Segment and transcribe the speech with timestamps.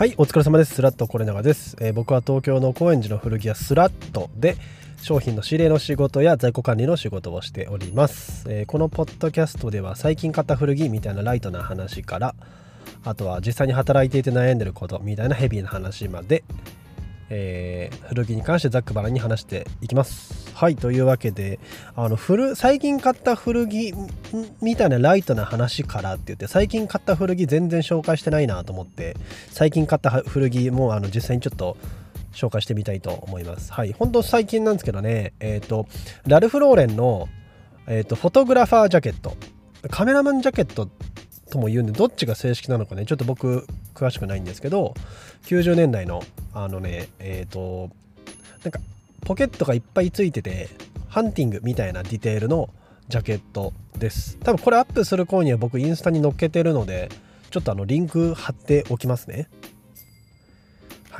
[0.00, 0.76] はいお疲れ様です。
[0.76, 4.56] スラットコレナガです、えー、僕は東京の高円寺の古着屋スラットで
[5.02, 12.34] 商品の指令の仕事や在庫管理の仕事をしております、えー、このポッドキャストでは最近買った古着みたいなライトな話から
[13.04, 16.44] あとは実際に働いていて悩んでることみたいなヘビーな話まで、
[17.30, 20.50] えー、古着に関してざっくばらんに話していきます。
[20.54, 21.58] はいというわけで
[21.96, 23.94] あの古最近買った古着
[24.60, 29.16] みたいなライトな話からって言って最近買った古着全然紹介してないなと思って
[29.48, 31.78] 最近買った古着もあの実際にちょっと
[32.32, 33.72] 紹介してみたいと思います。
[33.72, 35.86] はい本当最近なんですけどねえっ、ー、と
[36.26, 37.28] ラルフ・ローレンの、
[37.86, 39.36] えーと、フォトグラファージャケット。
[39.88, 40.90] カメラマンジャケット
[41.50, 44.94] とも言うんでどっちが正式なのかねちょっと僕詳しくないんですけど
[45.44, 46.22] 90年代の
[46.54, 47.90] あのねえっ、ー、と
[48.64, 48.80] なんか
[49.22, 50.68] ポケットがいっぱいついてて
[51.08, 52.70] ハンティングみたいなディテールの
[53.08, 54.38] ジャケットです。
[54.38, 57.08] 多分これアップする頃には僕インスタに載っけてるので
[57.50, 59.48] ちょっとあのリンク貼っておきますね。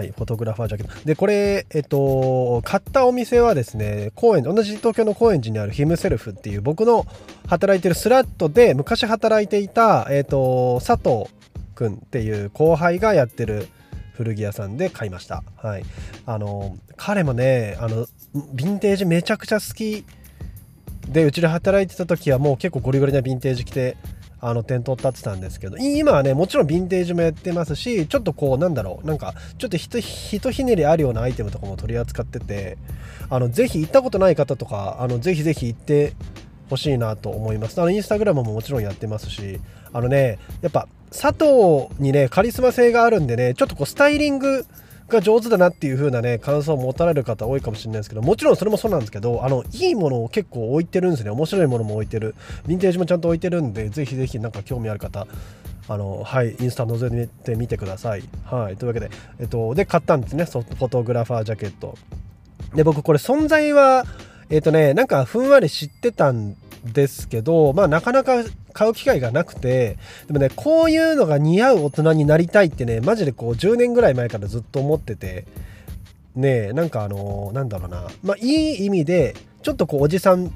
[0.00, 1.04] はい、フォトグラファージャケット。
[1.04, 7.06] で、これ、えっと、買ったお店はですね、高円同じ東京の高円寺にあるヒムセルフっていう僕の
[7.48, 11.30] 働いてるスラットで昔働いていた、えっと、佐藤
[11.74, 13.68] くんっていう後輩がやってる
[14.14, 15.44] 古着屋さんで買いました。
[15.56, 15.82] はい。
[16.24, 20.06] あの、彼もね、あの、ヴィンテージめちゃくちゃ好き
[21.10, 23.98] で、うちで働いてた時はもう結構ゴリゴリなヴィンテージ着て、
[24.40, 32.78] あの店頭立ってたんですけど今はねもちろんヴィンテージもやってますしちょっとこうなんだろうなんかちょっとひとひとひねりあるようなアイテムとかも取り扱ってて
[33.28, 36.14] あのぜひ行ったことない方とかあのぜひぜひ行って
[36.70, 37.80] ほしいなと思います。
[37.80, 39.60] あのインスタグラムももちろんやってますし
[39.92, 44.64] あのねやっぱ佐藤にねカリスマ性があるんでねちょっとこうスタイリング
[45.10, 52.34] が上手だなっていう風なね感想を持たれる方多いかもしれないですけどもちろんそれもそうなんですけどあのいいものを結構置いてるんですね面白いものも置いてる
[52.66, 55.26] ヴィンテージもちゃんと置いてるんでぜひぜひなんか興味ある方
[55.88, 61.96] あのはいインスタ覗いてみてくださいはいというわけでえっとで買ったんですねフォトグラファージャケット
[62.74, 64.04] で僕これ存在は
[64.48, 75.46] えっとねなんかふんわり知ってたんですけどまあなかなか買う機会がなくてでもねこういうのが似合う大人になりたいってねマジでこう10年ぐらい前からずっと思ってて
[76.34, 78.06] ねなんかあのなんだろうな。
[78.22, 80.50] まあいい意味でちょっとこうおじさんっ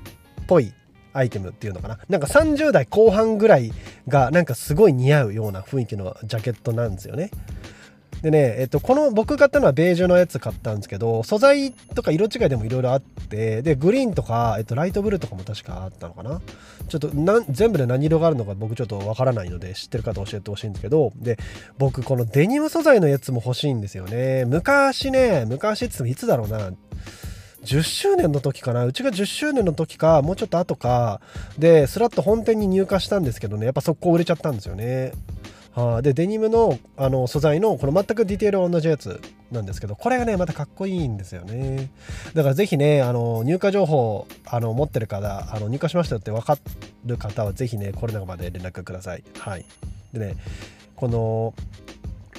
[0.47, 0.73] ぽい
[1.13, 1.99] アイテムっていうのかな。
[2.09, 3.73] なんか30代後半ぐらい
[4.09, 7.31] がなんかすごい似合うような雰囲気のジャケットなんですよね。
[8.25, 16.41] でね、えっと、この僕買ったのはベージュのやつ買ったんですけど、素材とか色違いでもいろいろあって、で、グリーンとか、えっと、ライトブルーとかも確かあったのかな？
[16.89, 17.11] ちょっと
[17.51, 21.37] 全部で何色があるのか僕ちょっとわからないので、知ってる方教えてほしいんですけど、で、
[21.77, 24.47] 僕このデニム素材のやつも欲しいんですよね。
[24.47, 26.73] 昔ね、昔って言ってもいつだろうな
[27.65, 28.87] ？10周年の時かな？
[28.87, 31.21] うちが10周年の時かもうちょっと後か
[31.59, 35.13] でスラッと本店に入荷したんですけどねやっぱ速攻売れちゃったんですよね
[35.75, 39.21] はあ、でデニムのあの素材のこの全くディテールは同じやつ
[39.51, 41.91] なんですけどこれがねまたかっこいいんですよね。
[42.33, 46.57] だからぜひねあの入荷情報あの持ってる方あの入荷しましたよって分か
[47.05, 49.25] る方はぜひねこれ中まで連絡ください。
[49.39, 49.65] はい。
[50.13, 50.37] でね
[50.95, 51.55] この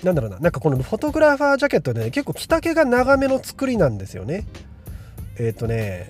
[0.02, 4.46] なんだろうななんかこのフォトグラファージャケットね結構着丈が長めの作りなんですよね。
[5.38, 6.10] えっ、ー、とね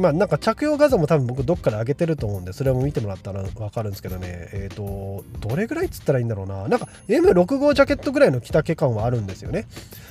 [0.00, 4.48] まあなんか着用画像も多分僕どっかで上げてると思うんでそれも見てもらったら分かるんですけどね。
[4.52, 6.66] えっ、ー、とどれぐらいっつったらいいんだろうな。
[6.68, 9.66] なんか M65 ジャケットぐらいの着丈感はあるんですよね。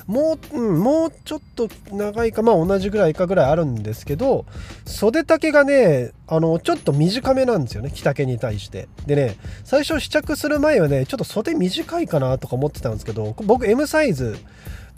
[0.08, 4.46] もう、うん、もうちょっと長いかまあ同じぐらいかぐらいあるんですけど
[4.86, 8.88] 袖丈がねあのちょっと短めなんですよね着丈に対して。
[9.06, 14.38] でね最初試着する前はねちょっと袖短いかなとか思ってたんですけど僕 M サイズ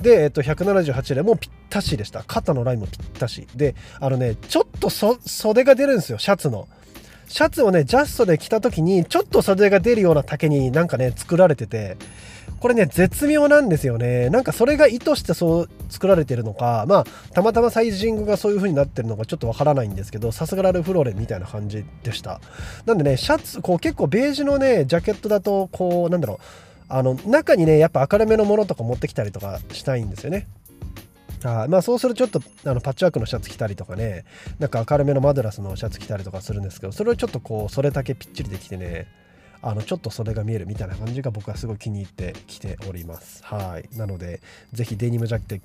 [0.02, 2.24] で、えっと、178でもぴったしでした。
[2.24, 3.48] 肩のラインもぴったし。
[3.56, 6.68] で、あのね、ちょっと袖が出るんですよ、シャツの。
[7.28, 11.98] シャツをね、ジャストで着た時に、ちょっと袖が出るような丈になんかね、作られてて、
[12.62, 14.30] これね、絶妙なんですよね。
[14.30, 22.40] なんかそれが意図してそう作られてるのか、まあ、たまたまサイジングがそういう風になってるのかちょっとわからないんですけど、さすがラルフローレンみたいな感じでした。
[22.86, 26.40] なんでね、シャツ、こう結構ベージュのね、ジャケットだと、こう、なんだろう、
[26.93, 30.47] あの中にねやっぱ明るめのものとか持ってきたりとかしたいんですよね。
[31.43, 34.26] あまあそうするとちょっとあのパッチワークのシャツ着たりとかね
[34.59, 39.08] なんか明るめのマドラスのシャツ着たりとかするんですけどそれをちょっとこうそれだけぴっちりできてね
[39.63, 43.43] あのちょっとそれが見えるみたいな感じが僕はすごい気に入ってきております。
[43.43, 43.97] はい。
[43.97, 44.41] なので
[44.73, 45.61] ぜひデニムジャケ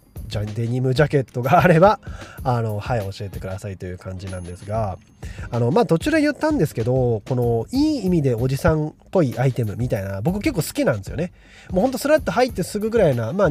[0.54, 1.98] デニムジャケットがあれば
[2.44, 4.98] あのはい教えてくださいという感じなんですが
[5.50, 11.32] あのまあ途中で言ったんですけどこのいい意味でおじさんっぽいアイテムみたいな僕結構好きなんですよね。
[11.70, 13.50] もうほんとスラッと入ってすぐぐらいなまあ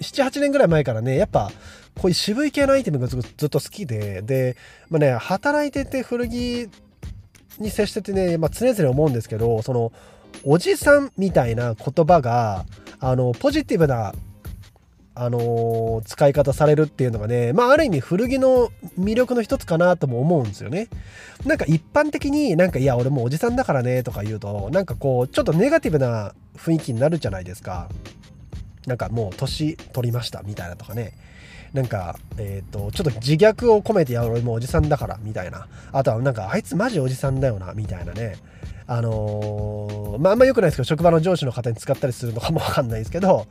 [0.00, 1.50] 78年ぐらい前からねやっぱ
[1.96, 4.56] こういう渋い系のアイテムがずっと好きでで
[4.88, 6.68] まあね働いてて古着
[7.58, 9.92] に接しててね、まあ、常々思うんですけどその
[10.44, 12.64] おじさんみたいな言葉が
[13.00, 14.14] あのポジティブな
[15.22, 20.88] あの、使い方されるっていうのがね、まあ、ある意味古着の魅力の一つかなとも思うんですよね。
[21.44, 27.88] なんか一般的になんかいや俺もうおじさんだからねとか言うとなんかこうちょっとネガティブな雰囲気になるじゃないですか。
[28.86, 31.12] なんかもう年取りましたみたいなとかね。
[31.72, 35.68] なんか、えっ、ー、と、ちょっと自虐を込めて、いや、俺もうおじさんだから、みたいな。
[35.92, 38.36] あとは、なんか、あいつマジおじさんだよな、みたいなね。
[38.86, 43.46] あのー、まあ、あんま良くないですけど、職場の上司の方に使ったりするのかもわかんないですけど、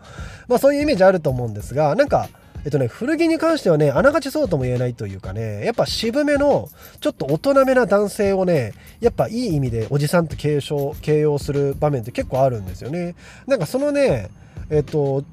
[0.50, 2.28] まあ、そういうイメージあると思うんですが、なんか、
[2.66, 6.68] えっとね、古着に関してはね、あながちそうとも言えないというかね、やっぱ渋めの、
[7.00, 13.16] ちょっと大人めな男性をね、やっぱいい意味でおじさんと継承、形容する場面って結構あるんですよね。
[13.48, 14.30] なんかそのね、
[14.70, 15.24] えっと、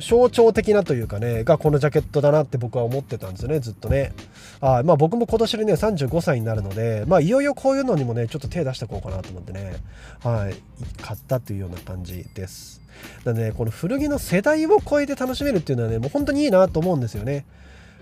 [0.00, 4.12] 象徴的なというかねがこのジャケットだなって僕は思ってたんですよねずっとね。
[4.60, 9.76] あまあ僕も今年でね35歳になるのでまあいよいよこういうのにもねちょっと手出していこうかなと思ってね。
[10.22, 10.54] はい。
[11.00, 12.80] 買ったというような感じです。
[13.24, 17.46] なので、ね、この古着の世代を超えて楽しめるっていうのはねもう本当にいいなと思うんですよね。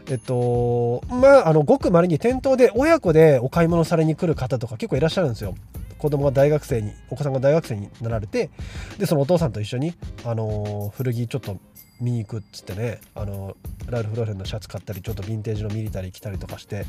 [0.09, 5.55] えっとまああのごくまれに店頭で親子でお買い物されに来る方とか結構いらっしゃるんですよ。
[6.03, 8.50] 子供が大学生にお子さんが大学生になられて
[8.99, 11.59] でそのお父さんと一緒に、あの、古着ちょっと
[12.02, 13.56] 見に行くっつってねあの
[13.88, 16.84] ラルフ・ローレンのシャツ買ったりちょっとヴィンテージのミリタリー着たりとかして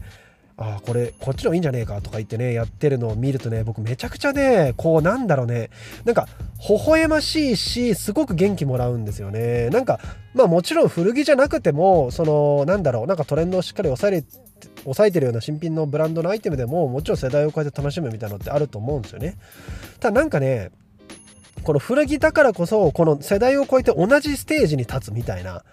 [0.57, 5.69] ああこれこっちのいいんじゃねえかとか言ってねやってるのを見るとね僕めちゃくちゃねこうなんだろうね
[6.05, 6.27] なんか
[6.69, 9.69] 微笑ましいしすごく元気もらうんですよね。
[9.69, 9.99] なんか
[10.33, 14.23] まあもちろん古着じゃなくてもそのなんだろうなんかトレンドをしっかり抑えれ
[14.83, 19.37] 抑えてるような新品のブランドのアイテムでももちろん世代を超えて楽しむみたいなのってあると思うんですよね。
[19.99, 20.71] ただなんかね
[21.63, 25.63] この古着だからこそこの世代を超えて同じステージに立つみたいな。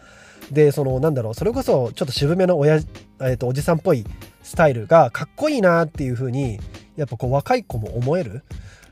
[0.51, 4.05] でそのなんだろうそれこそちょっと渋めの親、えー、とおじさんっぽい
[4.43, 6.59] スタイルがかっこいいなっていう風に
[6.97, 8.43] やっぱこう若い子も思える。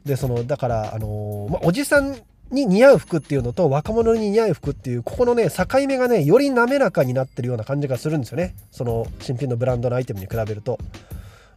[0.04, 2.16] でそのだからあのー、まあ、おじさん
[2.50, 8.54] に似合う服っていうのと若者に似合う服っていうここのね境目がねより滑らかになってるような感じがするんですよね。
[8.70, 10.78] その新品のブランドのアイテムに比べると。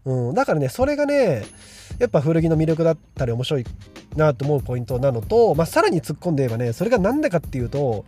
[0.05, 1.45] うん、だからねそれがね
[1.99, 3.65] やっぱ古着の魅力だったり面白い
[4.15, 8.05] なと思うポイントなのと、まあ、さらに突っ込んで言えばねそれが何でかっていうと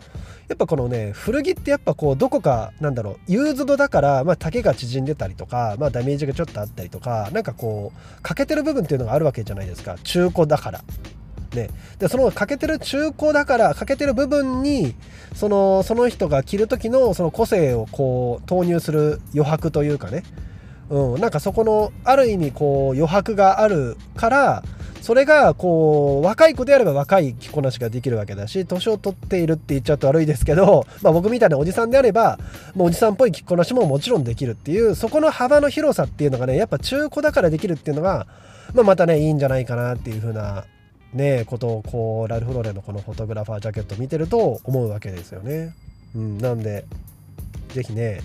[0.47, 9.97] やっぱこのね古着ってやっぱこうどこかなんだろうユーズドだから、まあ、丈が縮んでたりとか、まあ、ダメージがちょっとあったりとかなんかこう欠けてる部分っていうのがあるわけじゃないですか。
[10.03, 10.81] 中古だから。
[11.53, 11.69] ね、
[11.99, 14.95] でその欠けてる中古だから欠けてる部分に
[15.35, 20.23] そのその人が着る時のその個性をこう投入する余白というかね
[20.93, 24.63] うん、なんかそこのある意味こう余白があるから
[25.01, 32.37] それがこう若い子であれば若い着こなしができるわけだし年を取っているって言っちゃうと悪いですけど、まあ、僕みたいなおじさんであれば
[32.75, 38.27] もうおじさんっぽい着こなしももちろんできるっていうそこの幅の広さっていうのがねやっぱ中古だからできるっていうのが、
[38.75, 40.65] まあ、またねいいんじゃないかなっていう風な
[41.11, 45.73] ねことをこうラルフ・ローレンのこのフォトグラファージャケット見てると思うわけですよね。
[46.15, 46.85] うん、なんで
[47.69, 48.21] 是非ね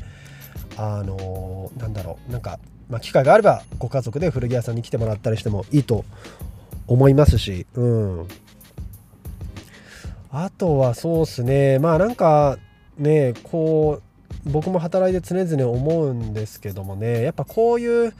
[0.79, 2.33] あの、なんだろう。
[2.33, 2.59] なんか、
[2.89, 6.05] まあ、機会があればご家族で古着屋さんに来てもらったりしてもいいと
[6.87, 7.67] 思いますし。
[7.75, 8.29] うん。
[10.31, 11.79] あとはそうっすね。
[11.79, 12.59] まあなんか
[12.99, 14.03] ねこ
[14.47, 17.23] う僕も働いて常々思うんですけどもね。
[17.23, 18.15] やっぱこういう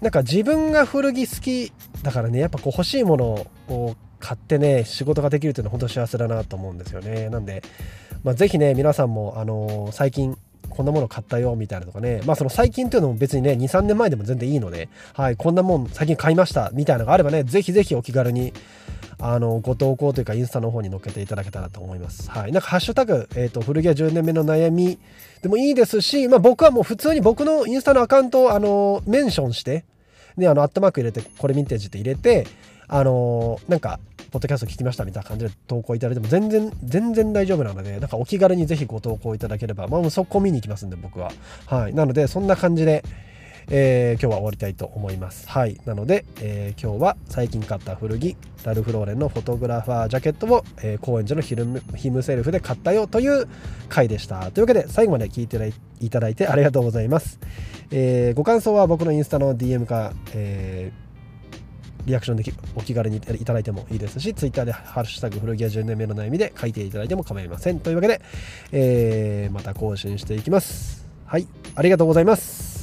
[0.00, 2.38] なんか自分が古着好きだからね。
[2.38, 7.28] やっぱこう欲しいものを買ってね仕事ができるっていうのは本当幸せだなと思うんですよね。
[7.28, 7.62] なんで、
[8.22, 10.38] まあ、是非ね皆さんもあのー、最近
[10.74, 18.52] こんなもの買ったよみたいなとかね、まあその最近というのも別にね、2、3年前でも全然いいので、はい、こんなもん最近買いましたみたいなのがあればね、ぜひぜひお気軽に、
[19.18, 22.30] あの、ご投稿というかインスタの方に載っけていただけたらと思います。
[22.30, 22.52] はい。
[22.52, 24.98] なんかハッシュタグ、えっ、ー、と、古着屋10年目の悩み
[25.42, 29.84] でもいいですし、まあ僕はもう普通に僕のインスタのアカウントを、あの、メンションして、
[30.36, 32.46] ね、あの、アットマーク入れて、これヴィンテージって入れて、
[32.86, 33.98] あのなんか、
[34.34, 41.30] ポッドキャスト聞きましたみたいな感じで投稿いただいても全然、全然大丈夫なので、なんかお気軽にぜひご投稿いただければ、まあもう速攻見に行きますんで、僕は。
[41.66, 41.94] はい。
[41.94, 43.04] なので、そんな感じで、
[43.70, 45.48] えー、今日は終わりたいと思います。
[45.48, 45.80] はい。
[45.86, 53.46] なので、えー、今日は最近買った古着、ラルフローレンのフォトグラファージャケットを、えー、高円寺のヒルムヒムセルフで買ったよという
[53.88, 54.50] 回でした。
[54.50, 57.38] というわけで、最後まで聞いていただいてありがとうございます。
[57.92, 61.03] えー、ご感想は僕のインスタの DM か、えー
[62.06, 62.44] リアクションで
[62.74, 67.80] お気軽にいただいてもいいですし、ツイッターでハッシュタグ古着屋10年目の悩みで書いていただいても構いません。
[67.80, 68.20] というわけで、
[68.72, 71.06] えー、また更新していきます。
[71.24, 72.73] はい、ありがとうございます。